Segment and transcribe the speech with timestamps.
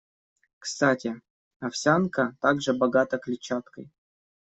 [0.57, 1.21] Кстати,
[1.59, 3.91] овсянка также богата клетчаткой.